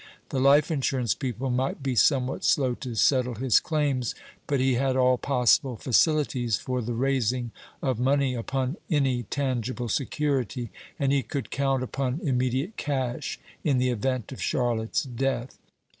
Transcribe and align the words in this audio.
The 0.29 0.39
life 0.39 0.71
insurance 0.71 1.13
people 1.13 1.51
might 1.51 1.83
be 1.83 1.93
somewhat 1.95 2.43
slow 2.43 2.73
to 2.73 2.95
settle 2.95 3.35
his 3.35 3.59
claims; 3.59 4.15
but 4.47 4.59
he 4.59 4.73
had 4.73 4.95
all 4.97 5.19
possible 5.19 5.75
facilities 5.75 6.57
for 6.57 6.81
the 6.81 6.95
raising 6.95 7.51
of 7.83 7.99
money 7.99 8.33
upon 8.33 8.77
any 8.89 9.21
tangible 9.21 9.89
security, 9.89 10.71
and 10.97 11.11
he 11.13 11.21
could 11.21 11.51
count 11.51 11.83
upon 11.83 12.19
immediate 12.23 12.77
cash, 12.77 13.39
in 13.63 13.77
the 13.77 13.89
event 13.91 14.31
of 14.31 14.41
Charlotte's 14.41 15.03
death. 15.03 15.59